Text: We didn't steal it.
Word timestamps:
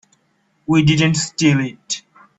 We 0.65 0.81
didn't 0.83 1.13
steal 1.13 1.59
it. 1.59 2.01